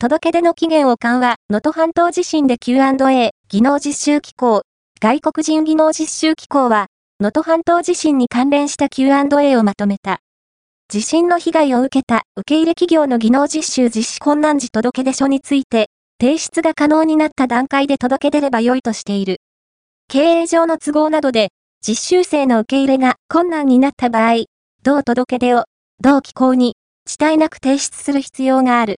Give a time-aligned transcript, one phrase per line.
[0.00, 4.62] 届け出の期限を緩和、能登半島地震で Q&A、技能実習機構、
[5.02, 6.86] 外国人技能実習機構は、
[7.18, 10.20] 能登半島地震に関連した Q&A をまとめた。
[10.88, 15.88] 地震の被害を受けた受け入れ企業の技能実習実施困難時届出書について、
[16.20, 19.38] 提出が可能になった段階で届け出れば良いとしている。
[20.06, 21.48] 経営上の都合などで、
[21.84, 24.44] 実習生の受け入れが困難になった場合、
[24.84, 25.64] 同届け出を、
[26.00, 28.96] 同機構に、遅滞なく提出する必要がある。